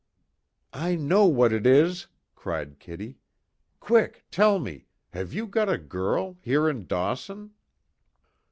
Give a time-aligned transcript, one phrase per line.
[0.73, 3.19] "I know what it is!" cried Kitty,
[3.79, 7.51] "Quick tell me have you got a girl here in Dawson?"